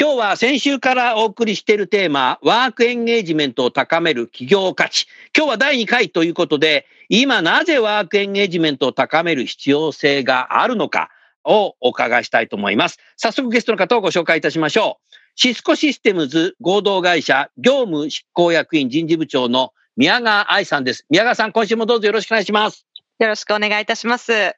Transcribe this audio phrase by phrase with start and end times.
[0.00, 5.06] 今日は先週からお送りしているテーマ、ワークエンゲージメントを高める企業価値。
[5.36, 11.10] 今日は第2回ということで、今なぜワークエンゲージメントを高める必要性があるのか
[11.44, 12.98] をお伺いしたいと思います。
[13.18, 15.14] 早速ゲストの方をご紹介いたしましょう。
[15.34, 21.04] シスコシステムズ合同会社業務執行役員人事部長の宮川愛さんです。
[21.10, 22.86] 宮川さん、今週もどうぞよろしくお願いします。
[23.18, 24.54] よろしくお願いいたします。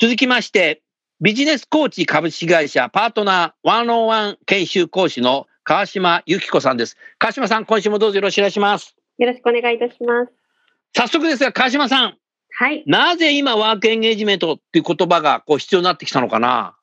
[0.00, 0.80] 続きまして、
[1.22, 6.96] ビジネスコーチ株式会社パートナー101研修講師の川島由紀子さんです。
[7.18, 8.96] 川島さん、今週もどうぞよろしくお願いします。
[9.18, 10.32] よろしくお願いいたします。
[10.96, 12.16] 早速ですが、川島さん。
[12.52, 12.84] はい。
[12.86, 16.74] なぜ今ワークエンゲージメントっていう言葉がこう必要になってきたのかな？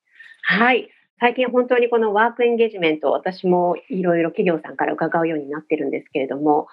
[0.43, 0.87] はい。
[1.19, 6.67] 最近本当にこのワークエンゲージメント、私もいろいろ企業さんから伺うようになってるんですけれども、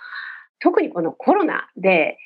[0.59, 2.19] 特にこのコロナで、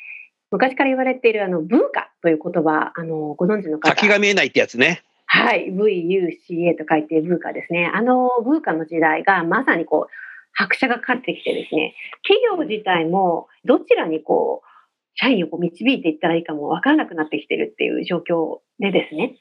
[0.50, 3.90] 昔から言われているあの、文化という言葉、あの、ご存知の方？
[3.90, 5.04] 先が見えないってやつね。
[5.30, 7.90] はい、VUCA と書いてブーカですね。
[7.94, 10.12] あのブーカの時代がまさにこう、
[10.54, 11.94] 拍車がかかってきてですね、
[12.26, 14.66] 企業自体もどちらにこう、
[15.14, 19.36] 社員をこう導いていったらいいかもわからなくなってきてるっていう状況でですね、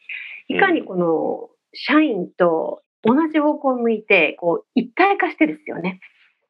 [0.50, 6.02] いかにこの社員と同じ方向を向いて、こう、一体化してですよね、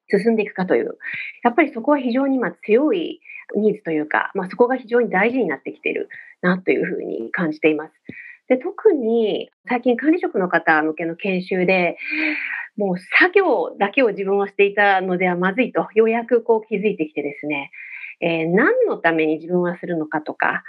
[0.09, 0.97] 進んでいくかという、
[1.43, 3.19] やっぱりそこは非常にま強い
[3.55, 6.09] ニーズというか、まあ、そこが非常に大事になってきている
[6.41, 7.93] なというふうに感じています。
[8.47, 11.97] で特に最近管理職の方向けの研修で、
[12.77, 17.71] もう作業だけを自分はしていたのではまずいと、ようやくこう気づいてきてですね、
[18.21, 20.63] えー、何のために自分はするのかとか、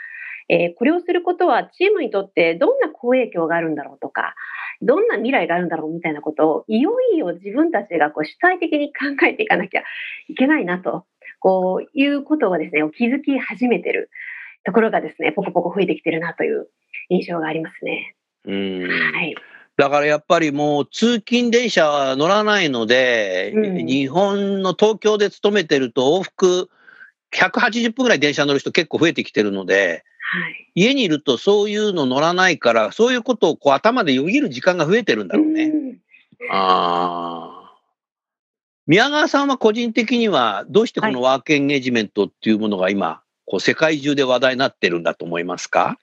[0.48, 4.34] えー、これをすることはチームにとってどんな好影響があるんだろうとか、
[4.80, 9.82] どんな未来があるんだろうみたいなことを、いよいよ自分たちがこう主体的に考えていかなきゃ
[10.28, 11.04] いけないなと、
[11.40, 14.10] こういうことをですね、気づき始めてる
[14.64, 16.68] ところがですね、ポコポコ増えてきてるなという
[17.08, 18.14] 印象がありますね。
[18.44, 18.88] うん。
[18.88, 19.34] はい、
[19.76, 26.70] だからやっぱりもう通勤電車乗らないので、うん、日本の東京で勤めてると往復
[27.34, 35.64] 180分ぐらい電車乗る人結構増えてきてるので、はい、家にいるとそういうの乗らないから、そういうことをこう頭でよぎる時間が増えてるんだろうね。
[35.64, 35.98] うん、
[36.50, 37.74] あ
[38.86, 45.98] 宮川さんは個人的にはどうしてこのワークエンゲージメントっていうものが今、こう世界中で話題になってるんだと思いますか？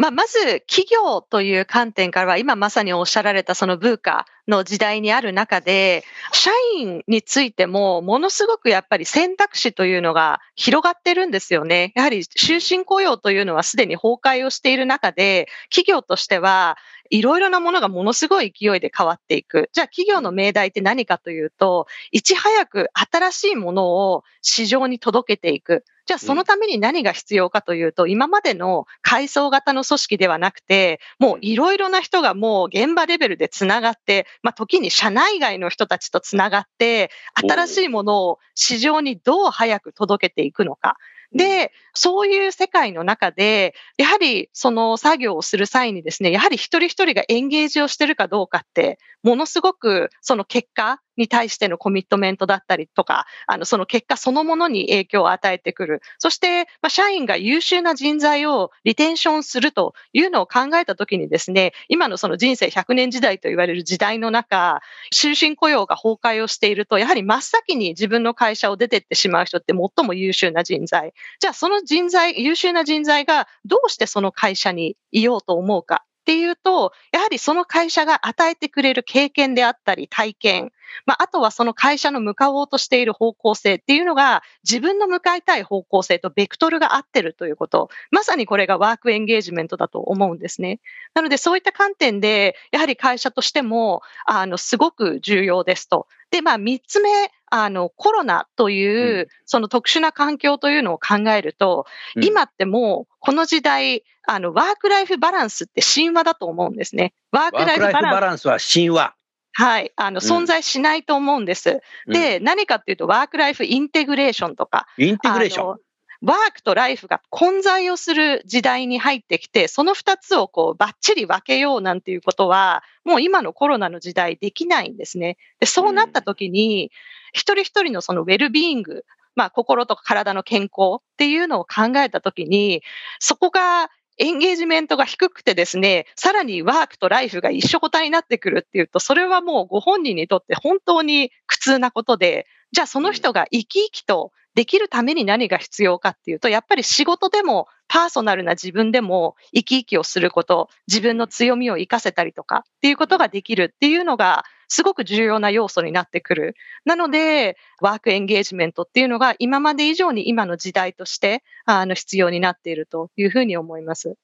[0.00, 11.92] まあ、まず企業という観点からは、今まさにおっしゃられたそのブーカの時代にある中で、社員についてもものすごくやっぱり選択肢というのが広がってるんですよね。
[11.96, 16.78] やはり終身雇用というのはすでに崩壊をしている中で、企業としては
[17.10, 19.68] いろいろなものがものすごい勢いで変わっていく。
[19.74, 25.84] じゃあ企業の命題って何かというと、いち早く新しいものを市場に届けていく。
[26.10, 37.12] じゃあそのために何が必要かというと、今までの階層型の組織ではなくて、もういろいろな人がもう現場レベルでつながって、まあ時に社内外の人たちとつながって、
[37.48, 40.96] 新しいものを市場にどう早く届けていくのか。
[41.32, 56.00] で、そういう世界の中で、やはりその作業をする際にですね、やはり一人一人がエンゲージをしてるかどうかって、ものすごくその結果に対してのコミットメントだったりとか、あの、その結果そのものに影響を与えてくる。
[56.18, 64.80] そして、まあ、社員が優秀な人材をリテンションするというのを考えたときにですね、今のその人生100年時代と言われる時代の中、
[65.12, 71.12] 終身雇用が崩壊をしていると、やはり真っ先に自分の会社を出てってしまう人って最も優秀な人材。
[71.38, 76.06] じゃあその人材、優秀な人材がどうしてその会社にいようと思うか。
[76.20, 80.72] っていうと、やはりその会社が与えてくれる経験であったり、体験、
[81.06, 90.80] まあ、あとはその会社の向かおうとしている方向性っていうのが、自分の向かいたい方向性とベクトルが合ってるということ、まさにこれがワークエンゲージメントだと思うんですね。
[91.14, 96.06] なので、そういった観点で、やはり会社としても、あの、すごく重要ですと。
[96.30, 97.10] で、まあ、三つ目、
[97.50, 101.84] あの、コロナという、うんその特殊な環境というのを考えると、
[102.14, 107.12] うん今ってもう、この時代、あの、ワークライフバランスって神話だと思うんですね。
[107.32, 107.92] ワークライフ。
[107.92, 109.14] バランスは神話。
[109.52, 109.92] はい。
[109.96, 111.80] あの、うん存在しないと思うんです。
[112.06, 115.78] うんで、何かっていうと、ワークライフインテグレーションとか、インテグレーション。
[116.22, 125.38] ワークとライフが混在をする時代に入ってきて、その二つをこうバッチリ分けようなんていうことは、もう今のコロナの時代できないんですね。
[125.60, 126.92] でそうなった時に、
[127.32, 132.82] 一人一人のそのウェルビーイング、まあ心とか体の健康っていうのを考えた時に、
[133.18, 156.54] そこがエンゲージメントが低くてですね、さらにワークとライフが一緒答えになってくるっていうと、それはもうご本人にとって本当に苦痛なことで、じゃあその人が生き生きとできるために何が必要かっていうと、やっぱり仕事でもパーソナルな自分でも生き生きをすること、自分の強みを活かせたりとかっていうことができるっていうのがすごく重要な要素になってくる。
[156.84, 164.14] なので、ワークエンゲージメントっていうのが今まで以上に今の時代としてあの必要になっているというふうに思います。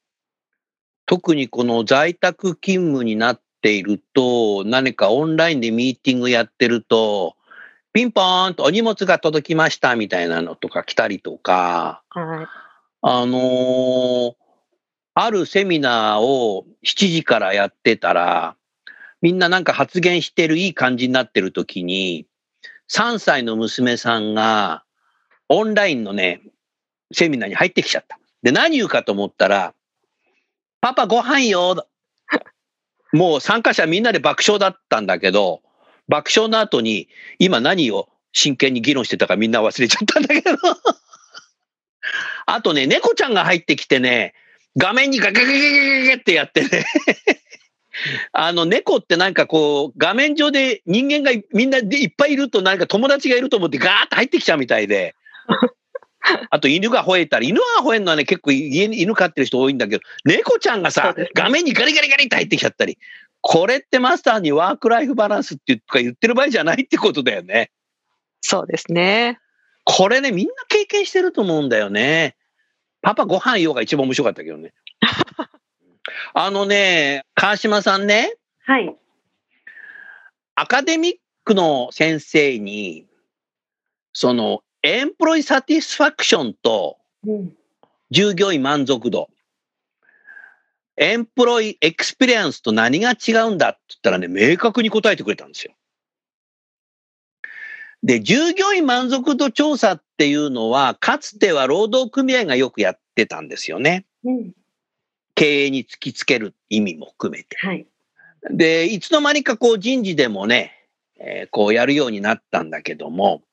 [1.05, 7.35] 特にこの在宅勤務になっていると、何かオンラインでミーティングやってると、
[7.91, 12.47] ピンポーンとお荷物が届きましたみたいなのとか来たりとか、はい。
[13.01, 14.33] あのー
[15.19, 18.55] あるセミナーを7時からやってたら、
[19.21, 22.27] みんななんか発言してるいい感じになってる時に、
[22.89, 24.83] 3歳の娘さんが
[25.49, 26.41] オンラインのね、
[27.13, 28.19] セミナーに入ってきちゃった。
[28.43, 29.73] で、何言うかと思ったら、
[30.81, 31.87] パパご飯よ。
[33.13, 35.61] もう参加者みんなで爆笑だったんだけど、
[36.07, 37.09] 爆笑の後に
[37.39, 40.57] 今何を真剣に議論してたかみんな忘れちゃったんだけど。
[42.45, 44.33] あとね、猫ちゃんが入ってきてね、
[44.77, 46.85] 画面にガガガガガガってやってね。
[48.31, 55.15] あの、猫ってなんかこう、画面上で人間がみんなでいっぱいいるとなんか友達がいると思ってガーッと入ってきちゃうみたいで。
[56.49, 62.97] あと犬が吠えたり、犬が吠えるのはね、結構家に犬飼ってる人多いんだけど、猫ちゃんがさ画面にガリガリガリって入ってきちゃったり。
[63.41, 67.71] これってマスターにワークライフバランスって言うか言ってる場合じゃないってことだよね。
[68.41, 69.39] そうですね。
[69.85, 72.35] これね、みんな経験してると思うんだよね。
[73.01, 74.73] パパご飯よが一番面白かったけどね。
[76.33, 78.95] あのね、川島さんね、はい。
[80.55, 81.13] アカデミッ
[81.43, 83.05] クの先生に、
[84.13, 87.57] その、 employee satisfaction とうん。
[88.09, 89.29] 従業員満足度、
[90.95, 95.73] employee experience と何が違うんだって言ったらね、明確に答えてくれたんですよ。
[98.01, 104.05] で、従業員満足度調査っていうのは、かつては労働組合がよくやってたんですよね。
[104.23, 104.53] うん。
[105.37, 107.57] 経営に突きつける意味も含めて。
[107.57, 107.85] はい。
[108.49, 110.73] で、いつの間にかこう人事でもね、
[111.19, 113.43] えーこうやるようになったんだけども、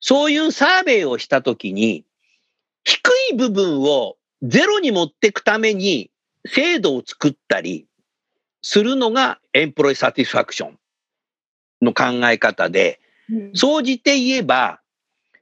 [0.00, 2.04] そういうサーベイをしたときに、
[2.84, 3.00] 低
[3.32, 6.10] い部分をゼロに持っていくために
[6.46, 7.86] 制度を作ったり
[8.60, 10.78] するのがエンプロイサティスファクション
[11.80, 13.50] の考え方で、うん。
[13.54, 14.80] 総じて言えば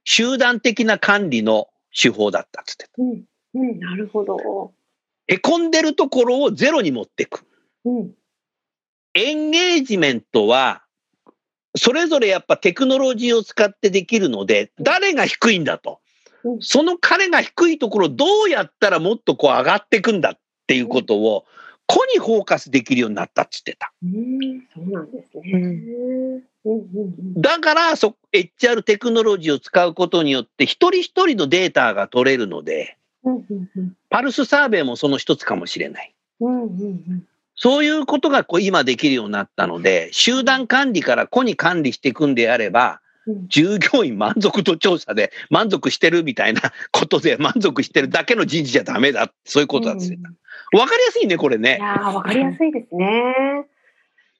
[0.04, 2.90] 集団的な管理の手法だったっつってた。
[2.98, 3.24] うん。
[3.54, 3.80] うん。
[3.80, 4.72] なるほど。
[5.28, 7.44] へこんでるところをゼロに持っていく。
[7.84, 8.10] うん。
[9.14, 10.82] エンゲージメントは、
[11.76, 16.00] それぞれやっぱテクノロジーを使ってできるので、誰が低いんだと
[16.44, 16.56] う。
[16.56, 21.44] んその彼が低いところどうやったらもっとこう上がっていくんだっていうことを、
[21.86, 23.92] 個にフォーカスできるようになったっつってた。
[24.02, 24.66] うん。
[24.74, 26.42] そうなんですね。
[27.36, 32.96] だからそ、HR テクノロジーを使うことによって、一人一人のデータが取れるので。
[34.10, 36.14] パルスサーベイもその一つかもしれない。
[37.54, 43.48] そういうことがこう今できるようになったので、集団管理から個に管理していくんであれば、うん。
[43.48, 46.60] 従業員満足度調査で満足してるみたいな
[46.90, 49.32] ことで満足してるだけの人事じゃダメだ。
[49.44, 50.28] そういうことだっつってた。
[50.76, 51.78] わかりやすいね、これいね。
[51.80, 53.66] やー、わかりやすいですね。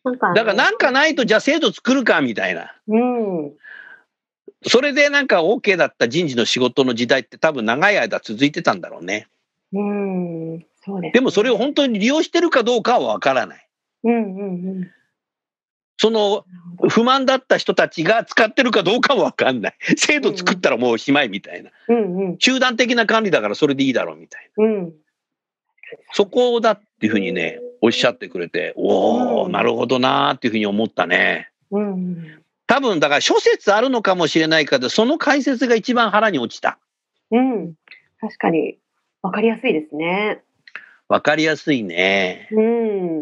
[0.05, 0.35] なんかあの。
[0.35, 2.75] だからなんかないとじゃあ制度作るかみたいな。
[2.89, 3.53] うん。
[4.66, 9.26] それでなんか OK だった人事の仕事の時代って多分長い間続いてたんだろうね。
[9.73, 10.66] うん。
[10.85, 11.57] そうです、でもそれを。
[11.57, 13.69] 本当に利用してるかどうかはわからない。
[14.04, 14.37] うん。
[14.37, 14.69] うん。
[14.69, 14.90] うん。
[15.97, 16.45] その
[16.88, 19.75] 不満だった人たちが使ってるかどうかもわかんない。
[19.97, 21.71] 制度作ったらもうおしまいみたいな。
[21.88, 22.31] うん。
[22.31, 22.37] うん。
[22.38, 24.64] 集団的な管理だからそれでいいだろうみたいな。
[24.64, 24.92] うん。
[26.12, 31.50] そこだっていうふうにね、おっしゃってくれて、おお、うんなるほどなーっていうふうに思ったね。
[31.71, 32.42] うん。
[32.73, 36.79] 多分、だから諸説あるのかもしれないけど、その解説が一番腹に落ちた。
[37.31, 37.75] うん。
[38.19, 38.79] 確かに。
[39.21, 40.41] わかりやすいですね。
[41.07, 42.49] わかりやすいね。
[42.50, 43.19] うん。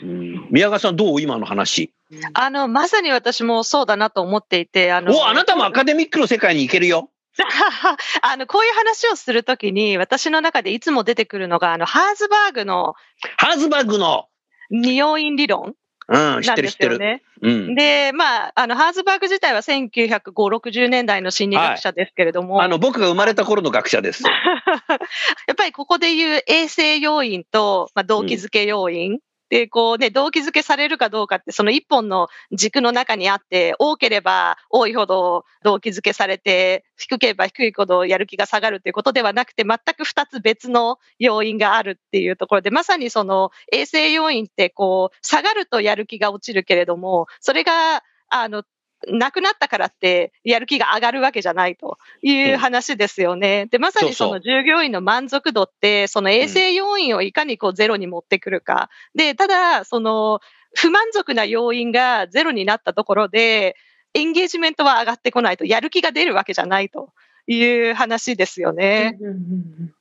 [0.00, 1.20] うん、宮川さんどう？
[1.20, 1.92] 今の話。
[2.34, 7.10] あの、まさに私もそうだなと思っていて、あの、お、あなたもアカデミックの世界に行けるよ。
[8.22, 12.94] あの、こういう話をするときに、私の中でいつも出てくるのが、あの、ハーズバーグの
[13.38, 14.28] ハーズバッグの。
[14.70, 15.74] 二要因理論
[16.08, 17.22] うん、知ってる知ってる。
[17.42, 17.74] うん。
[17.74, 24.24] で、まあ、あの、ハーズバーグ自体は1950、60年代の心理学者ですけれども、あの、僕が生まれた頃の学者です。
[24.24, 29.18] やっぱりここで言う衛生要因と、まあ、動機づけ要因。
[29.48, 48.62] で、こうね、動機づけされるかどうかって、その一本の軸の中にあって、多ければ多いほど動機づけされて、低ければ低いほどやる気が下がるっていうことではなくて、全く二つ別の要因があるっていうところで、まさにその衛生要因って、こう、下がるとやる気が落ちるけれども、それが、あの、
[49.06, 53.66] なくなったからってやる気が上がるわけじゃないという話ですよね。
[53.66, 58.90] で、まさにその従業員の満足度って、その衛生要因をいかにこうゼロに持ってくるか。
[59.14, 60.40] で、ただ、その
[60.74, 63.76] 不満足な要因がゼロになったところで、
[64.14, 67.12] エンゲージメントは上がってこないと、やる気が出るわけじゃないと
[67.46, 69.16] いう話ですよね。
[69.20, 69.44] うんうんうんだか
[69.86, 69.97] ら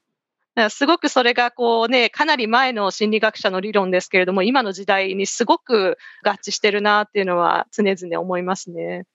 [0.70, 9.06] すごくそれがこうね、かなり前の心理学者の理論ですけれども、今の時代にすごく合致してるなっていうのは常々思いますね。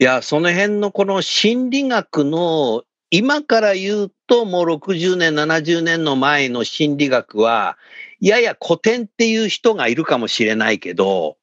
[0.00, 7.78] いや、その辺のこの心理学の、今から言うともう60年、70年の前の心理学は、
[8.20, 11.36] やや古典っていう人がいるかもしれないけど、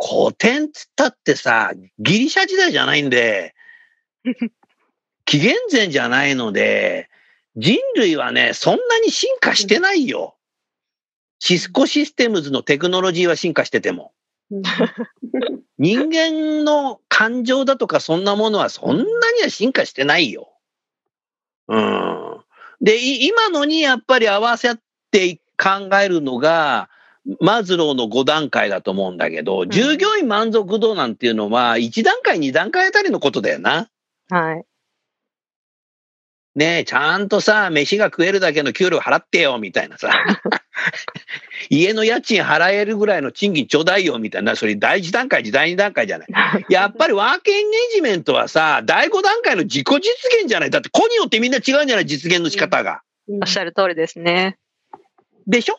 [0.00, 3.54] 古典っつったってさ、ギリシャ時代じゃないんで、
[5.24, 7.08] 紀元前じゃないので、
[7.58, 10.36] 人類はね、そんなに進化してないよ。
[11.40, 14.12] シスコシステムズのテクノロジーは進化してても。
[14.50, 14.62] うん
[15.78, 20.48] 人間の感情だとかそんなものはそんなには進化してないよ。
[21.68, 22.38] うん。
[22.80, 24.76] で、い今のにやっぱり合わせ
[25.12, 26.90] て考えるのが、
[27.40, 33.88] マズローの5段階だと思うんだけど、ん従業員満足度なんていうのは1段階、2段階あたりのことだよな。
[34.30, 34.64] はい。
[36.54, 40.10] ねえ、ちゃんとさ、飯が食えるだけの給料払ってよ、みたいなさ。
[41.70, 44.56] 家の家賃払えるぐらいの賃金ちょうだいよ、みたいな。
[44.56, 46.28] それ第1段階、第2段階じゃない。
[46.68, 49.98] やっぱりワークエンゲージメントはさ、第5段階の自己実
[50.40, 50.70] 現じゃない。
[50.70, 53.02] だって子によってみんな違うんじゃない実現の仕方が。
[53.28, 54.58] おっしゃる通りですね。
[55.46, 55.78] でしょ？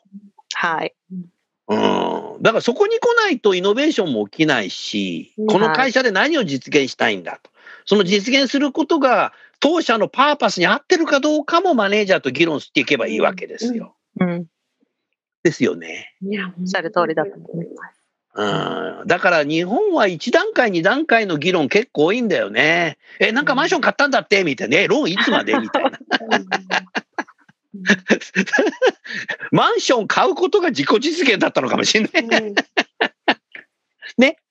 [0.54, 0.94] はい。
[1.68, 2.42] うん。
[2.42, 7.52] だからそこに来ないとイノベーションも起きないし、この会社で何を実現したいんだと。
[7.86, 13.96] その実現することが当社のパーパスに合ってるかどうかもマネージャーと議論していけばいいわけですよ。
[14.20, 14.46] うん。
[15.44, 16.16] ですよね。
[16.22, 17.96] いや、おっしゃる通りだと思います。
[18.36, 19.08] うん。
[19.08, 22.98] だから日本は1段階、2段階の議論結構多いんだよね。
[23.20, 24.44] え、なんかマンション買ったんだって？
[24.44, 24.78] みたいな。
[24.78, 25.54] え、ローンいつまで？
[25.56, 25.92] みたいな。
[29.52, 32.44] マンション買うことが自己実現だったのかもしれない。
[32.44, 32.56] うん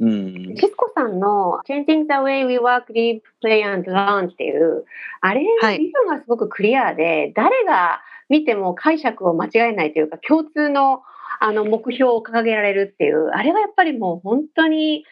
[0.00, 0.54] うん。
[0.56, 4.84] シスコさんの Changing the way we work, live, play and learn っていう、
[5.20, 11.02] あれはいのビジョンがすごくクリアで、誰が見ても解釈を間違えないというか、共通の
[11.40, 15.04] あの目標を掲げられるっていう、あれがやっぱりもう本当に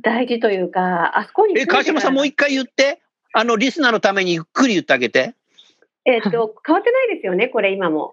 [0.00, 3.00] 大事というか、あそこにえ、川島さんもう一回言って。
[3.34, 5.34] あの、リスナーのためにゆっくり言ってあげて。
[6.04, 8.12] えっと、変わってないですよね、これ今も。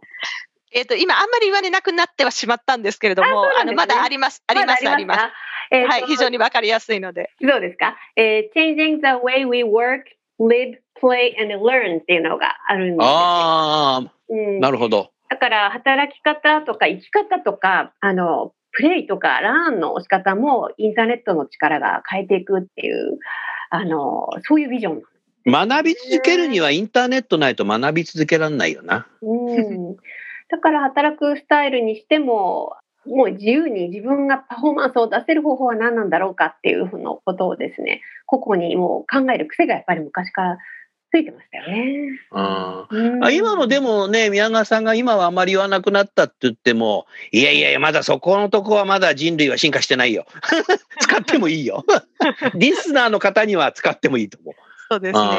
[0.71, 4.43] えっ、と、今あんまり言われなくなってはしまったんですけれども、あねあの、まだあります。
[4.47, 5.19] あります、あります。
[5.19, 5.31] か？
[5.71, 7.31] えっとはい、非常にわかりやすいので。
[7.41, 10.03] どうですか、えー ?Changing the way we work,
[10.39, 13.11] live, play and learn っていうのがあるんですよ。
[13.11, 15.11] ああ、うんなるほど。
[15.29, 23.19] だから働き方とか生き方とか、あの、プレイとかラーンの仕方もインターネットの力が変えていくっていう、
[23.69, 25.03] あの、そういうビジョン。
[25.45, 29.07] 学び続けるにはインターネットないと学び続けられないよな。
[29.21, 29.95] うん。
[30.49, 32.75] だから働くスタイルにしても、
[33.05, 40.57] もう自由に自分がパフォーマンスを出せる方法は何なんだろうかっていうふうなことをですね、個々にもう考える癖がやっぱり昔から
[41.11, 42.19] ついてましたよね。
[42.31, 50.25] うんうんあ今のでもね、宮川さんが今はあまり言わなくなったって言っても、いやいやいや、まだそこのとこはまだ人類は進化してないよ。
[51.01, 51.83] 使ってもいいよ。
[52.53, 54.53] リスナーの方には使ってもいいと思う。
[54.89, 55.29] そうですね。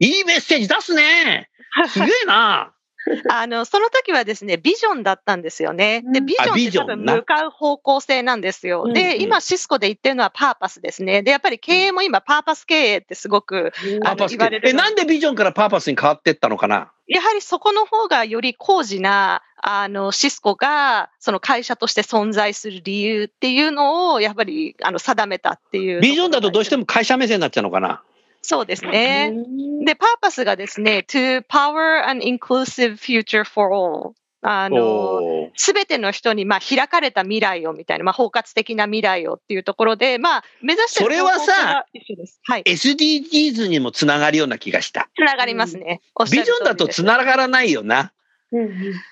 [0.00, 1.48] いいメッセージ出すね。
[1.88, 2.73] すげえな。
[3.30, 6.02] あの、その時はですね、ビジョンだったんですよね。
[6.12, 8.84] で、うんビジョンって多分向かう方向性なんですよ。
[8.86, 11.22] うんで、うん今シスコで言ってるのはパーパスですね。
[11.22, 16.92] で、やっぱり経営も今パーパス経営ってすごく、パーパス言われるえ、なんでビジョンからパーパスに変わってったのかな？
[17.06, 26.00] やはりそこの方がより高次な、あの、シスコが、その会社として存在する理由っていうのを、やっぱり、あの、定めたっていう。
[26.00, 26.80] ビジョンだとどうしても。
[26.80, 28.02] も会社目線になっちゃうのかな？
[28.44, 29.32] そうですね。
[29.34, 34.14] うんで、パーパスがですね、to power an inclusive future for all。
[34.46, 41.86] あの、すべての人に、まあ、開かれた未来をみたいな、まあ、包括的な未来をっていうところで、まあ、目指してるそれはさ。
[42.42, 42.62] はい。
[42.64, 45.08] SDGs にもつながるような気がした。
[45.16, 46.02] つながりますね。
[46.30, 48.12] ビジョンだとつながらないよな。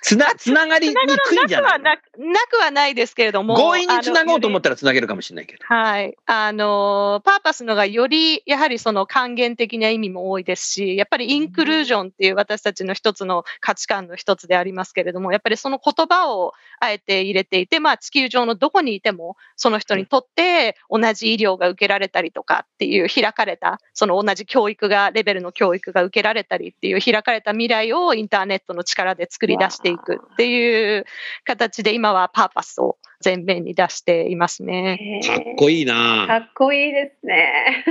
[0.01, 3.57] つな、つながりにくいんじゃないなくはなくなくはないですけれども。
[3.57, 5.65] 強引につなごうと思っったらつなげるかもしれないけど。
[5.67, 6.17] はい。
[6.25, 31.07] あの、パーパスのがより、やはりその還元的な意味も多いですし、やっぱりインクルージョンっていう私たちの一つの価値観の一つでありますけれども、やっぱりその言葉をあえて入れていて、まあ地球上のどこにいても、その人にとって同じ医療が受けられたりとかっていう開かれた、その同じ教育が、レベルの教育が受けられたりっていう開かれた未来をインターネットの力で作り出していくっていう
[31.45, 35.23] 形で今はパーパスを前面に出していますね。
[35.27, 36.37] かっこいいかな。
[36.37, 37.85] っこいいですね。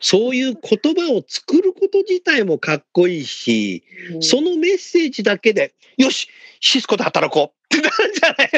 [0.00, 3.84] そういう言葉を作ること自体もかっこいいし、
[4.20, 6.28] そのメッセージだけで、よし、
[6.60, 8.50] シスコで働こうってなるんじゃない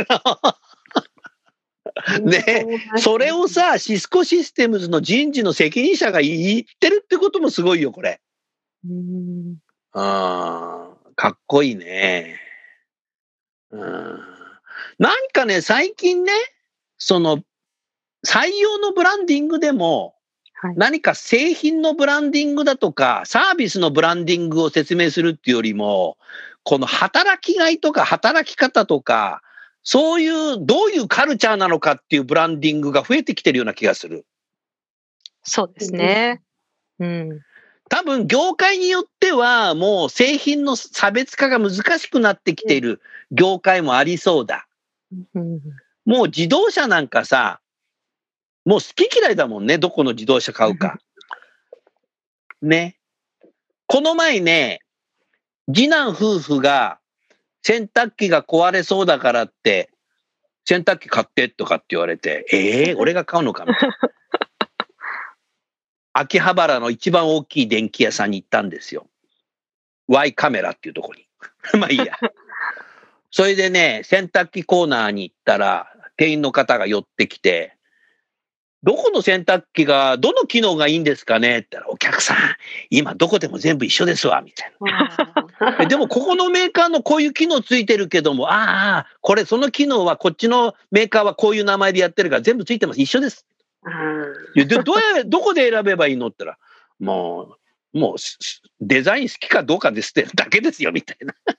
[2.20, 8.20] のねそれをさ、シスコシステムズの人事の責任者が言ってるってこともすごいよ、これ。
[8.88, 9.56] うん
[9.92, 10.85] あー
[11.16, 12.38] かっこいいね。
[13.70, 14.36] うん
[14.98, 16.32] なんかね、最近ね、
[16.98, 17.42] その、
[18.26, 20.14] 採用のブランディングでも、
[20.58, 26.16] はい何か製品のブランディングだとか、サービスのブランディングを説明するっていうよりも、
[26.62, 29.42] この働きがいとか働き方とか、
[29.82, 34.26] そういう、どういうカルチャーなのかっていうブランディングが増えてきてるような気がする。
[35.42, 36.42] そうですね。
[36.98, 37.40] うん。
[37.88, 43.00] 多分業界によってはもう製品の差別化が難しくなってきている
[43.30, 44.66] 業界もありそうだ。
[45.34, 45.60] うん
[46.06, 47.60] もう自動車なんかさ、
[48.64, 50.98] もう好き嫌いだもんね、どこの自動車買うか。
[52.62, 52.96] ね。
[53.86, 54.80] この前ね、
[55.66, 57.00] 次男夫婦が
[57.62, 59.90] 洗濯機が壊れそうだからって、
[60.64, 63.96] 洗濯機買ってとかって言われて、ええ俺が買うのかみたいな。
[66.18, 69.06] 秋葉原の一番大きい電気屋さんに行ったんですよ。
[70.08, 71.26] Y カメラっていうとこに。
[71.78, 72.16] まあいいや。
[73.30, 77.76] それでね、洗濯機コーナーに行ったら、店員の方が寄ってきて、
[78.82, 81.58] どこの洗濯機が、どの機能がいいんですかね？
[81.58, 82.36] って言ったら、お客さん、
[82.88, 85.76] 今どこでも全部一緒ですわ、みたいな。
[85.82, 93.00] えでも、ここのメーカーのこういう機能ついてるけども、ああ、これ、その機能はこっちのメーカーはこういう名前でやってるから全部ついてます。
[93.00, 93.44] 一緒です。
[94.54, 96.58] でどうやどこで選べばいいのって言ったら、
[96.98, 97.56] も
[97.94, 98.16] う、もう
[98.80, 101.34] デザイン好きかどうかですってだけですよ、みたいな。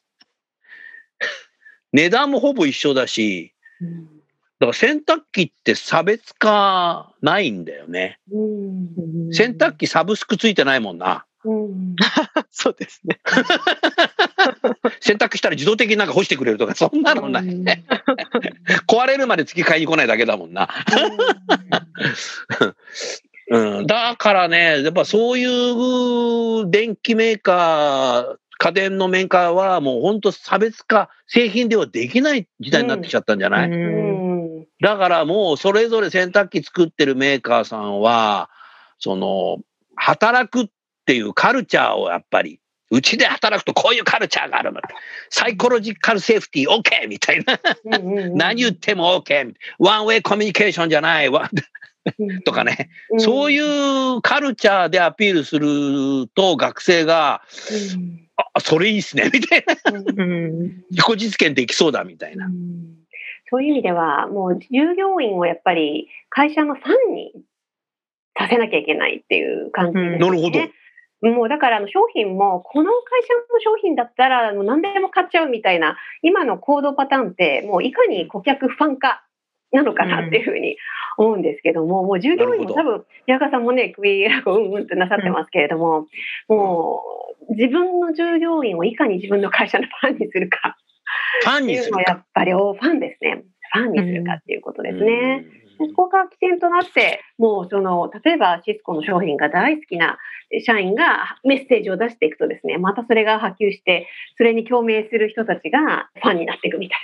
[1.93, 4.17] 値段もほぼ一緒だし、うん
[4.59, 8.19] だから洗濯機って差別化ないんだよね。
[8.31, 11.25] うん洗濯機サブスクついてないもんな。
[11.47, 11.95] うん
[12.51, 13.19] そうですね。
[14.99, 17.43] 洗濯したら自動的になんか干してくれるとか、そんなのない。
[18.87, 20.67] 壊れるまで月買いに来ないだけだもんな。
[23.49, 34.27] うん、だからね、やっぱそういう電機メーカー、家電のメーカーはもう本当差別化、製品ではできない時代になってきちゃったんじゃない、うん
[34.79, 38.49] だからもうそれぞれ洗濯機作ってるメーカーさんは、
[38.99, 39.57] その、
[39.95, 40.67] 働くっ
[41.07, 42.59] ていうカルチャーをやっぱり、
[42.91, 44.81] うちで働くとこういうカルチャーがあるの。
[45.29, 47.07] サイコロジカルセーフティー OK!
[47.07, 47.59] みたいな。
[48.35, 49.53] 何言っても OK!
[49.79, 51.49] ワンウェイコミュニケーションじゃないわ
[52.45, 52.89] とかね。
[53.17, 57.41] そういうカルチャーでアピールすると学生が、
[58.53, 59.99] あ、それいいっすね、 みたいな。
[59.99, 60.83] うん。
[60.91, 62.45] 自己実現できそうだ、みたいな。
[62.45, 62.97] うん
[63.49, 67.33] そういう意味では、もう従業員をやっぱり会社のファンに
[68.37, 70.17] させなきゃいけないっていう感じですね。
[70.17, 70.59] なるほど。
[71.21, 79.23] もうだからあの商品も、この会社の商品だったらもう何でも買っちゃうみたいな、今の行動パターンって、もういかに顧客ファン化
[79.71, 80.77] なのかなっていうふうに
[81.17, 86.05] 思うんですけども、もう従業員も多分、矢川さんもね、首、うんうんってなさってますけれども、
[86.47, 87.01] も
[87.49, 90.77] う自分の従業員をいかに自分の会社のファンにするか
[91.43, 92.13] ファンにするかや。
[92.15, 93.43] っぱりおファンですね。
[93.73, 95.45] ファンにするかっていうことですね。
[95.77, 100.17] そこが起点となって、もうその、例えばシスコの商品が大好きな
[100.65, 106.99] 社員がメッセージを出していくとですね、またそれが波及して、それに共鳴する人たちがファンになっていくみたい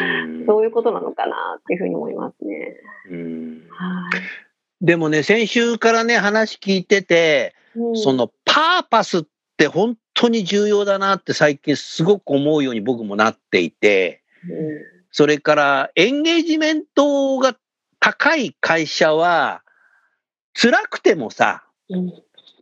[0.00, 0.46] な、うん。
[0.46, 2.76] そういうことなのかなっていうふうに思いますね。
[4.80, 7.96] でもね、先週からね、話聞いてて、うん。
[7.96, 9.24] そのパーパスっ
[9.56, 14.22] て本当に重要だなって最近すごく思うように僕もなっていて、
[15.18, 17.56] それからエンゲージメントが
[17.98, 19.62] 高い会社は、
[20.54, 22.12] 辛くてもさ、うん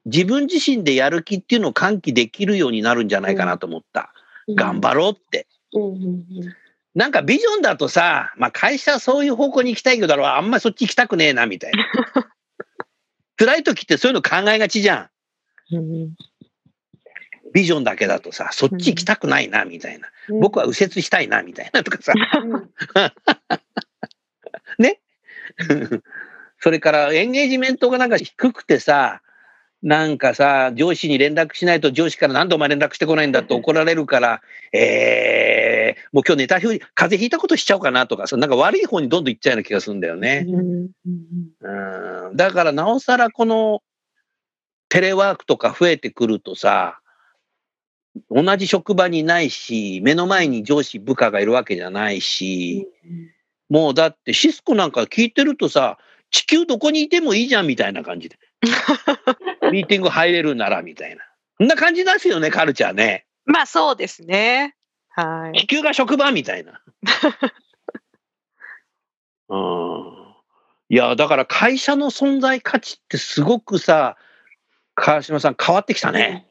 [0.06, 4.12] 自分自身でやる気っていうのを喚起できるようになるんじゃないかなと思った。
[4.48, 5.48] 頑張ろうって。
[6.94, 11.84] なんかビジョンだとさ、まあ会社はそういう方向に行きたいけど、あんまりそっち行きたくねえな、みたいな。
[13.36, 15.10] 辛い時ってそういうの考えがちじゃん
[17.52, 20.08] ビジョンだけだとさ、そっち行きたくないな、みたいな。
[20.40, 22.12] 僕は右折したいな、みたいなとかさ。
[22.42, 22.70] うん
[24.78, 25.00] ね。
[26.58, 29.22] それからエンゲージメントがなんか低くてさ、
[29.82, 40.46] なんかさ、上司に連絡しないと上司から何度も連絡してこないんだって怒られるから、えー、もう今日ネタ表に風邪ひいたことしちゃおうかなとかさ、なんか悪い方にどんどん行っちゃうような気がするんだよね。
[40.48, 40.88] うん
[41.60, 42.36] うん。
[42.36, 43.80] だからなおさらこの
[44.88, 46.98] テレワークとか増えてくるとさ、
[48.30, 52.88] 同じ職場にないし、目の前に上司部下がいるわけじゃないし、
[53.68, 55.98] もうだってシスコなんか聞いてるとさ、
[56.30, 58.38] 地球どこにいてもいいじゃんみたいな感じで。
[59.70, 61.24] ミーティング入れるならみたいな。
[61.58, 63.26] そんな感じですよね、カルチャーね。
[63.44, 64.74] まあそうですね。
[65.10, 65.58] はい。
[65.60, 66.82] 地球が職場みたいな。
[69.48, 70.26] うん。
[70.88, 74.16] いや、だから会社の存在価値ってすごくさ、
[74.94, 76.46] 川島さん変わってきたね。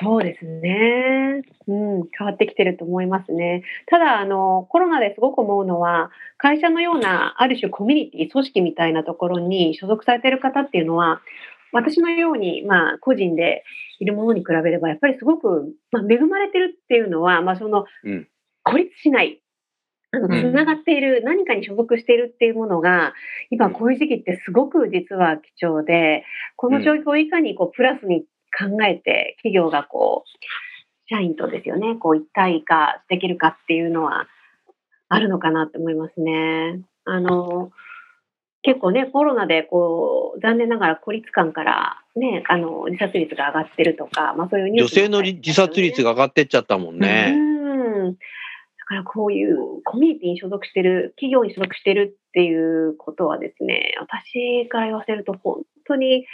[0.00, 1.42] そうですね。
[1.68, 3.62] うん、変わってきてると思いますね。
[3.86, 11.20] ただ、あの、コロナですごく思うのは、会社のような、ある種コミュニティ、組織みたいなところに所属されている方っていうのは、
[11.72, 13.64] 私のように、まあ、個人で
[13.98, 18.28] いるものに比べれば、やっぱりすごく、まあ、恵まれてるっていうのは、まあ、そのうん、
[18.62, 19.40] 孤立しない、
[20.10, 23.14] あの、うんつながっている、何かに所属しているっていうものが、
[23.50, 26.24] 今こういう時期ってすごく実は貴重で、
[26.56, 28.24] この状況をいかにこうプラスに
[28.56, 30.28] 考えて、企業がこう、
[31.08, 34.26] 社員とですよね、こう一体化できるかっていうのは
[35.08, 36.80] あるのかなと思いますね。
[37.04, 37.70] あの、
[38.62, 47.32] 結構ね、コロナでこう、残念ながら孤立感からね、あの、自殺率が上がってるとか、まあそういうニュース女性の自殺率がが上がってっちゃったもんね。
[47.34, 47.38] う
[48.10, 48.12] ん。
[48.12, 48.18] だ
[48.86, 56.24] からこういうコミュニティに所属してる、企業に所属してるっていうことはですね、私から言わせると本当に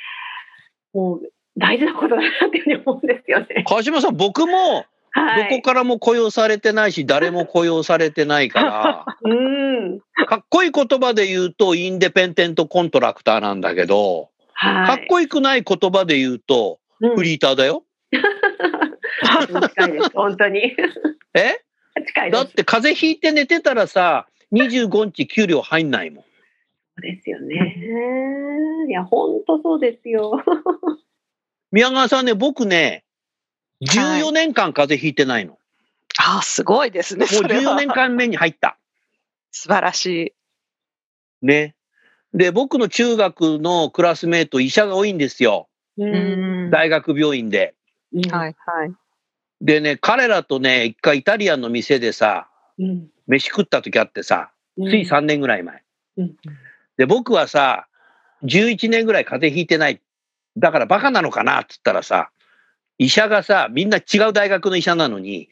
[0.92, 1.22] もう
[1.58, 3.64] 大事なことだなっていうふうに思うんですよね。
[3.66, 5.50] 川島さん、僕もはい。
[5.50, 9.98] どこからも雇用されてないし、誰も雇用されてないか うん。
[10.16, 14.86] ら、かっこいい言葉で言うと、インデペンデントコントラクターなんだけど、はい。
[14.86, 17.84] かっこよくない言葉で言うと、うんフリーターだよ。
[18.10, 20.74] 近いです、本当に。
[21.34, 21.60] え？
[22.06, 22.30] 近い。
[22.32, 26.24] だって風邪ひいて寝てたらさ、25日給料入んないもん。
[26.24, 26.28] そ
[26.98, 27.76] うですよね。
[28.88, 30.42] いや、本当そうですよ。
[31.72, 33.04] 宮川さんね、僕ね、
[33.86, 35.52] はい14年間風邪ひいてないの。
[35.52, 35.58] も
[36.18, 37.26] ああ、すごいですね。
[37.26, 38.76] うそれは14年間目に入った。
[39.52, 40.34] 素晴らし
[41.42, 41.46] い。
[41.46, 41.76] ね。
[42.34, 45.68] で、僕の中学のクラスメート、医者が多いんですよ。
[45.96, 47.74] ううん大学病院で。
[48.12, 48.92] うんはいはい。
[49.60, 55.82] でね、彼らとね、一回イタリアンの店でさ、うん飯食った時あってさ、つい3年ぐらい前。
[56.16, 56.36] うん
[56.96, 57.86] で、僕はさ、
[58.42, 60.00] 11年ぐらい風邪ひいてない。
[60.58, 62.30] だからバカなのかなって言ったらさ、
[62.98, 65.48] 医者がさ、みんな違う大学の医者なのに、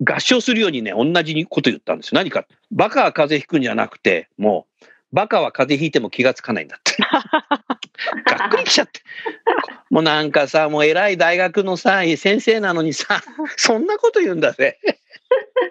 [0.00, 2.12] 合唱するようにね、同じこと言ったんですよ。
[2.14, 6.96] 何か、バカは風邪ひくんじゃなくて、もう、バカは風邪ひいても気がつかないんだって。
[8.24, 9.02] がっくりきちゃって。
[9.90, 13.22] もうなんかさ、もう偉い大学のさ、先生なのにさ、
[13.56, 14.78] そんなこと言うんだぜ。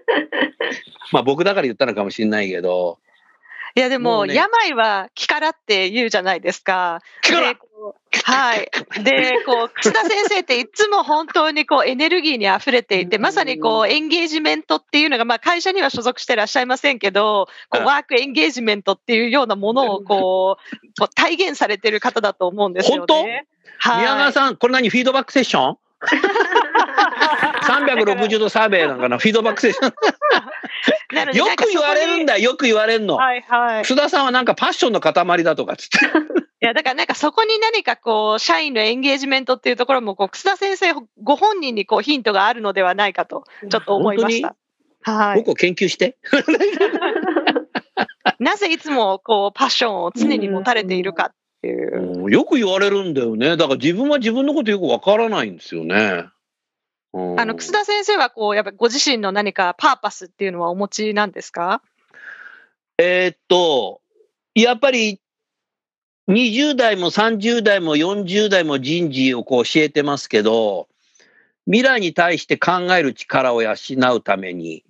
[1.12, 3.00] まあ僕だから言ったのかもしれないけど、
[3.74, 7.02] いやでも、もうね病は気からって言うじゃないですか。
[7.22, 7.56] 気から
[8.24, 8.70] はい。
[9.04, 23.06] で、こう、 楠田先生っていつも本当にこうエネルギーに溢れていて、うんまさにこうエンゲージメントっていうのが、まあ会社には所属してらっしゃいませんけど、こううんワークエンゲージメントっていうようなものをこう、こう体現されてる方だと思うんですよね。
[23.08, 23.26] 本
[23.80, 24.02] はい。
[24.02, 25.78] 宮川さん、これ何フィードバックセッション
[27.64, 29.94] ?360 度サーベイなんかなフィードバックセッション。
[31.14, 32.34] なのでよく言われるんだ。
[32.34, 33.16] だよ、よく言われるの。
[33.16, 33.84] はいはい。
[33.84, 35.98] 須田さんはなんかパッションの塊だとかっつって。
[36.64, 40.94] いや、だからなんかそこに何かこう、社員のエンゲージメントっていうところも、こう、楠田先生
[41.24, 44.56] ご本人にこう、ヒントがあるのではないかと、ちょっと思いました。
[45.02, 45.38] はい。
[45.40, 46.18] 僕を研究して。
[48.40, 52.24] なぜいつもこう、パッションを常に持たれているかっていう。
[52.24, 53.58] うんよく言われるんだよね。
[53.58, 56.26] だから自分は自分のことよくわからないんですよね。
[57.14, 61.82] うんあの、楠田先生はこう、やっぱりご自身の何かパーパスっていうのはお持ちなんですか？
[62.98, 64.02] えーっと、
[64.54, 65.20] やっぱり
[66.30, 70.88] 20代も30代も40代も人事をこう教えてますけど、
[71.66, 73.76] 未来に対して考える力を養
[74.16, 74.84] うために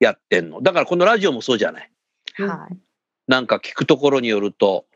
[0.00, 0.62] やってんの。
[0.62, 1.90] だからこのラジオもそうじゃない。
[2.38, 2.76] はい。
[3.28, 4.86] なんか聞くところによると、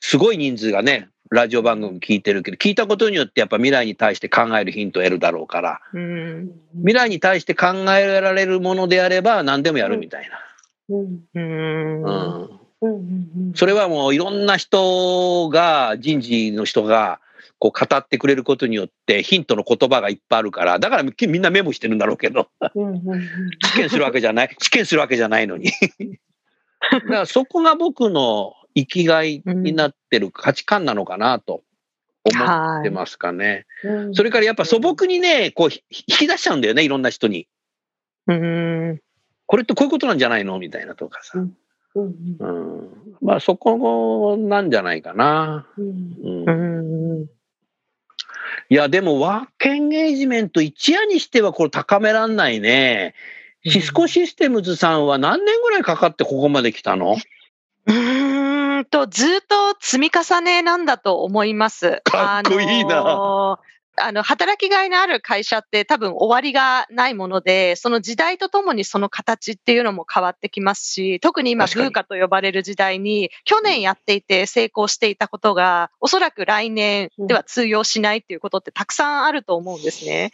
[0.00, 6.50] すごい人数がね、ラジオ番組聞いてるけど、聞いたことによってやっぱ未来に対して考えるヒントを得るだろうから、うん。
[6.76, 10.30] 未来に対して考えられるものであれば何でもやるみたい。
[10.30, 10.96] な。
[10.96, 11.24] うん。
[11.34, 17.20] うんうんそれはもういろんな人が、人事の人が、
[17.58, 22.48] こう語ってくれることによってヒントの言葉がいっぱいあるから、だからみみんなメモしてるんだろうけど、
[23.64, 25.70] 試験するわけじゃない、試験するわけじゃないのに。
[26.92, 31.62] だからそこが僕の生きがいになってる価値観なのかなと
[32.24, 33.66] 思ってますかね。
[33.82, 37.48] うんそれからやっぱ素朴にね、こうひ引き出しちゃうんだよね、いろんな人に。
[38.26, 39.00] うん。
[39.46, 41.38] これってこういうことなんじゃないのみたいなとかさ。
[41.38, 41.56] うん
[41.94, 42.90] うんうん、
[43.22, 45.66] まあそこなんじゃないかな。
[45.78, 47.26] うん。
[48.68, 53.14] いや、でもワークエンゲージメント一夜にしてはこれ高めらんないね。
[53.64, 57.16] シスコシステムズさんは何年ぐらいかかってここまで来たの？
[58.86, 62.00] と、ずっと積み重ねなんだと思います。
[62.04, 80.32] かっこいいなあのーあの、働きがいのある会社って多分終わりがないもので、その時代とともにその形っていうのも変わってきますし、特に今、ブーカと呼ばれる時代に、去年やっていて成功していたことが、おそらく来年では通用しないっていうことってたくさんあると思うんですね。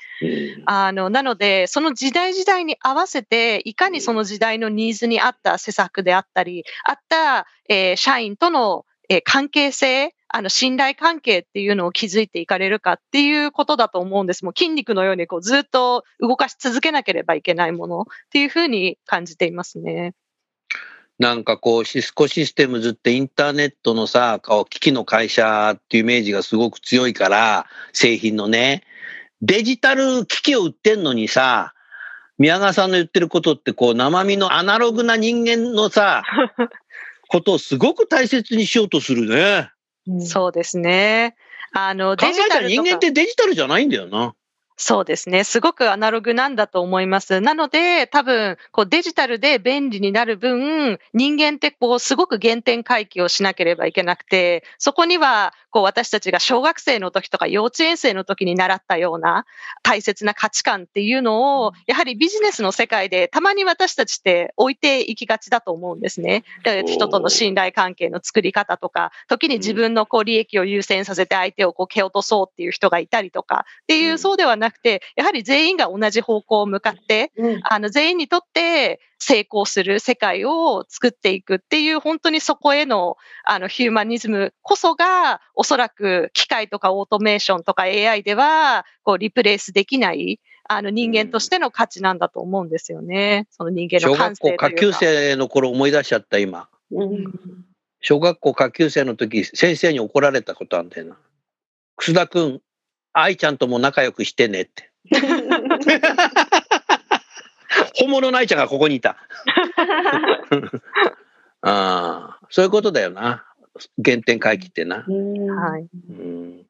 [0.66, 14.46] あの、なので、その時代時代に合わせて、いかにその時代のニーズに合った施策であったり、あった、えー社員との、えー関係性、あの、信頼関係っていうのを築いていかれるかっていうことだと思うんです。
[14.46, 20.14] もう筋肉のようにこうずっと動かし続けなければいけないものっていうふうに感じていますね。
[21.18, 24.40] なんかこうシスコシステムズってインターネットのさ、
[24.70, 28.84] 機器の会社っていうイメージがすごく強いから、製品のね。
[29.42, 31.74] デジタル機器を売ってんのにさ、
[32.38, 36.22] 宮川さんの言ってることってこう生身のアナログな人間のさ、
[37.28, 39.70] ことをすごく大切にしようとするね。
[40.06, 41.36] うんそうですね。
[41.72, 44.34] あの、考デジタルとか間ってデジタルじゃないんだよな。
[44.84, 45.44] そうですね。
[45.44, 47.40] すごくアナログなんだと思います。
[47.40, 59.46] なので、多分、こうデジタルで便利になる分、人間ってこう、すごく原点回帰をしなければいけなくて、そこには、こう、私たちが小学生の時とか幼稚園生の時に習ったような
[59.84, 66.42] 大切な価値観っていうのを、やはりビジネスの世界でたまに私たちって置いていきがちだと思うんですね。
[66.64, 90.40] で人との信頼関係の作り方とか、時に自分のこう利益を優先させて相手をこう蹴落とそうっていう人がいたりとかっていうう、んそうではなくて、やはり全員が同じ方向を向かって、うんあの全員にとって成功する世界を作っていくっていう、本当にそこへのあのヒューマニズムこそが、おそらく機械とかオートメーションとか AI ではこうリプレイスできない。
[90.68, 93.46] あの人間としての価値なんだと思うんですよね。
[93.50, 94.70] その人間の小学校感性というか。
[94.70, 96.68] 下級生の頃思い出しちゃった今。
[96.90, 97.32] うん
[98.02, 101.16] 小学校下級生の時先生に怒られたことあんだよな。
[101.96, 102.60] 楠田くん、
[103.12, 104.90] 愛ちゃんとも仲良くしてねって。
[107.96, 109.16] 本物の愛ちゃんがここにいた。
[111.62, 113.44] ああ、そういうことだよな。
[114.04, 115.04] 原点回帰ってな。
[115.06, 115.86] うんはい。
[116.10, 116.66] うん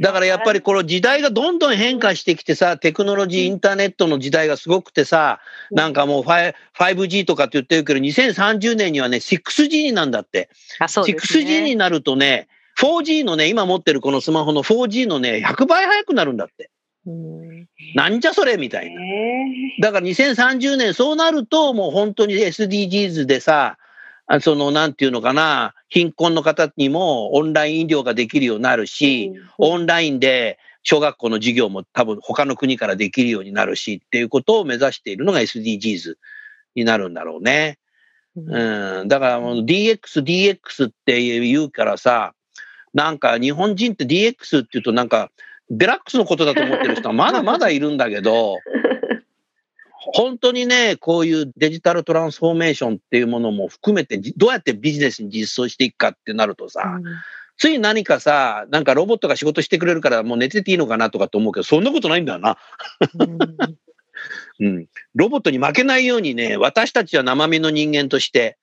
[0.00, 10.48] だからやっぱりこの時代がどんどん変化してきてさ、テクノロジー、インターネットの時代がすごくてさ、なんかもう 5- 5G とかって言ってるけど、2030年にはね、6G になんだって。
[10.80, 11.44] あそうですね。
[11.44, 12.48] 6G になるとね、
[12.80, 16.70] 4G のね、今持ってるこのスマホの 4G のね、100倍速くなるんだって。
[17.06, 19.00] うんなんじゃそれみたいな。
[19.80, 23.78] だから2030年そうなると、もう本当に SDGs でさ、
[24.26, 36.14] あその、なんていうのかな、貧困の方にもオンライン医療ができるようになるし、オンラインで小学校の授業も多分他の国からできるようになるしっていうことを目指しているのが SDGs
[36.74, 37.78] になるんだろうね。
[38.36, 42.34] うん、だからもう DX、DX って言うからさ、
[42.94, 45.30] なんか日本人って DX って言うとなんか
[45.70, 48.58] デラックスのことだと思ってる人はまだ まだいるんだけど、
[50.12, 57.00] 本当にね、こういうデジタルトランスフォーメーションっていうものも含めてじどうやってビジネスに実装していくかってなるとさ、
[57.56, 62.56] つい何かさ、なんかロボットが仕事してくれるからもう寝てていいのかなとかと思うけど、そんなことないんだよな。
[64.60, 64.86] うん。
[65.14, 68.58] ロボットに負けないようにね、私たちは生身の人間として、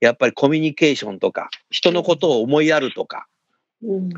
[0.00, 3.26] やっぱりコミュニケーションとか、人のことを思いやるとか、
[3.82, 4.10] うん。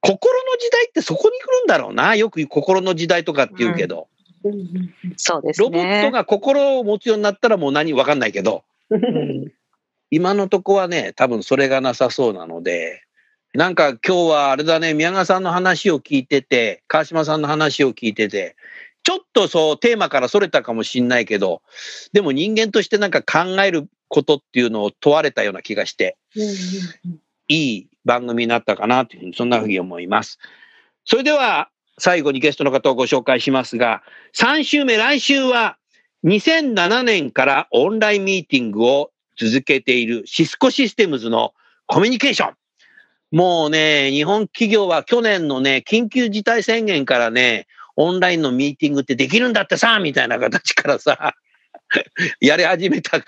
[0.00, 2.14] 心の時代ってそこに来るんだろうな。
[2.14, 4.08] よく心の時代とかって言うけど、
[4.44, 4.94] うん。
[5.16, 6.10] そうですロボットね。
[6.10, 9.52] が心を持つようになったらもう何わかんないけど、うん。
[10.10, 13.02] 今のとこはね、多分それがなさそうなので、
[13.54, 18.56] なんか今日はあれだね、宮川さんの話を聞いてて、川島さんの話を聞いてて、
[19.02, 21.62] ちょっとそうテーマからそれたかもしんないけど、
[22.12, 26.16] でも人間としてなんか考えることっていうのを問われたような気がして、
[27.48, 30.38] いい番組になったかなというふうに、そんなふうに思います。
[31.04, 34.02] それでは、最後にゲストの方をご紹介しますが、
[34.36, 35.76] 3週目、来週は、
[36.24, 41.54] 2007年からオンラインミーティングを続けているシスコシステムズの
[41.86, 42.54] コミュニケーション。
[43.30, 51.34] もうね、日本企業は去年のね、緊急事態宣言からね、オンラインのミーティングってできるんだってさ、みたいな形からさ、
[52.40, 53.20] やり始めた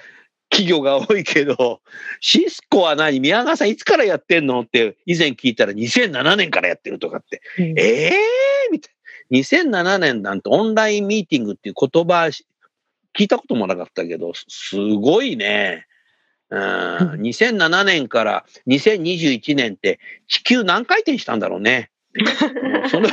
[0.50, 1.80] 企業が多いけど、
[2.20, 3.20] シスコは何？
[3.20, 4.60] 宮川さんいつからやってんの？
[4.60, 7.78] って以前聞いたら2007年からやってるとかって、うん。
[7.78, 9.00] ええー、みたいな。
[9.38, 12.30] 2007年なんてオンラインミーティングっていう言葉
[13.16, 15.86] 聞いたこともなかったけど、すごいね。
[16.50, 21.90] うん、2007年から2021年って地球何回転したんだろうね。
[22.90, 23.08] その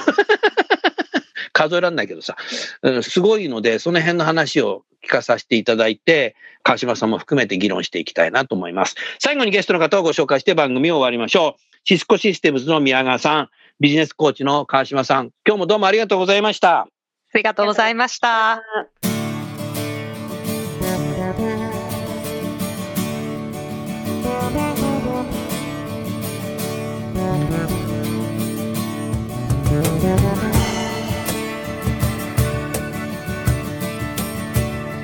[1.57, 2.35] 数えられないけどさ、
[2.83, 8.95] うんすごいので、その辺の話を聞かさせていただいて、川島さんも含めて議論していきたいなと思います。
[9.19, 11.61] 最後にゲストの方をご紹介して番組を終わりましょう。
[11.83, 16.81] シスコシステムズの宮川さん、ビジネスコーチの川島さん、今日もどうもありがとうございました。
[16.81, 16.87] あ
[17.33, 18.61] りがとうございました。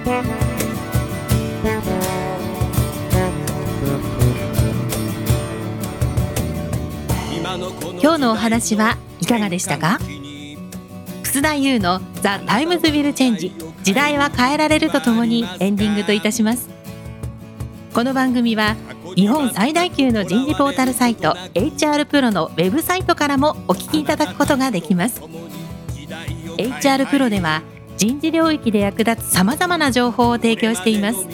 [0.06, 0.22] 今
[8.16, 9.98] 日のお話はいかがでしたか？
[11.24, 13.54] 楠田優の「The Times Will Change。
[13.84, 16.68] 時代は変えられる」とともにエンディングといたします。
[17.94, 18.76] この番組は
[19.16, 25.22] 日本最大級の人事ポータルサイト HR プロのウェブサイトからもお聞きいただくことができます。
[26.58, 27.62] HR プロでは
[27.98, 31.28] 人事領域で役立つさまざまな情報を提供しています。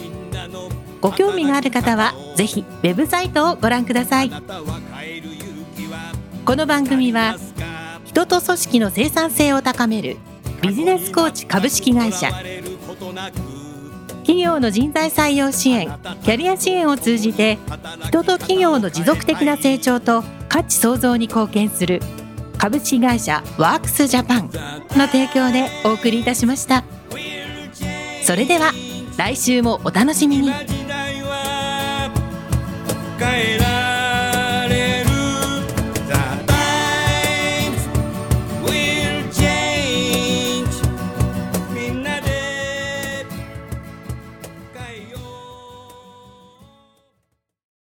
[1.02, 4.32] ご興味がある方はぜひウェブサイトをご覧ください。
[6.46, 7.36] この番組は
[8.06, 10.18] 人と組織の生産性を高める
[10.62, 12.32] ビジネスコーチ株式会社。
[14.24, 15.88] 企業の人材採用支援
[16.24, 17.58] キャリア支援を通じて
[18.04, 22.00] 人と企業の持続的な成長と価値創造に貢献する
[22.60, 24.50] 株式会社ワークスジャパン
[24.98, 26.84] の提供でお送りいたしました。
[28.22, 28.74] それでは
[29.18, 30.52] 来週もお楽しみに。
[30.68, 32.12] 時代は
[33.18, 33.79] 変えら